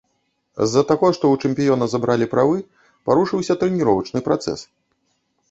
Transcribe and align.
З-за 0.69 0.81
таго, 0.91 1.11
што 1.17 1.25
ў 1.33 1.47
чэмпіёна 1.47 1.85
забралі 1.91 2.29
правы, 2.33 2.57
парушыўся 3.11 3.59
трэніровачны 3.61 4.19
працэс. 4.31 4.59